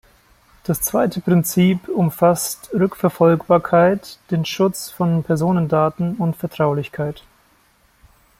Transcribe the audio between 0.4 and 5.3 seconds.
Das zweite Prinzip umfasst Rückverfolgbarkeit, den Schutz von